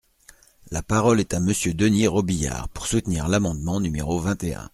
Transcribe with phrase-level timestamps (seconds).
[0.71, 4.67] La parole est à Monsieur Denys Robiliard, pour soutenir l’amendement numéro vingt et un.